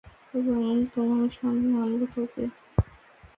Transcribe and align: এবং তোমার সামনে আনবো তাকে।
এবং 0.33 0.63
তোমার 0.93 1.27
সামনে 1.31 1.69
আনবো 1.77 2.05
তাকে। 2.13 2.43